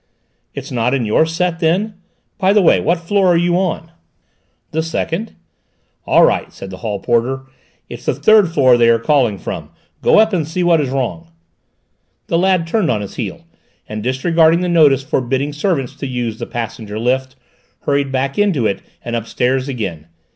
[0.55, 1.93] "It's not in your set, then?
[2.39, 3.91] By the way, what floor are you on?"
[4.71, 5.33] "The second."
[6.07, 7.43] "All right," said the hall porter,
[7.87, 9.69] "it's the third floor that they are calling from.
[10.01, 11.27] Go up and see what is wrong."
[12.25, 13.45] The lad turned on his heel,
[13.87, 17.35] and disregarding the notice forbidding servants to use the passenger lift,
[17.81, 20.07] hurried back into it and upstairs again.